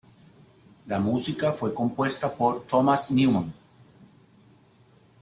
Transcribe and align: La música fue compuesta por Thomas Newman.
La 0.87 0.99
música 0.99 1.53
fue 1.53 1.75
compuesta 1.75 2.33
por 2.35 2.63
Thomas 2.65 3.11
Newman. 3.11 3.53